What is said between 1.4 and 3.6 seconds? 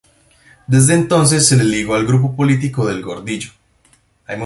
se le ligó al grupo político de Gordillo.